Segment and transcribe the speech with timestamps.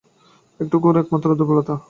[0.59, 1.73] একটা কুকুরের একমাত্র দুর্বলতা।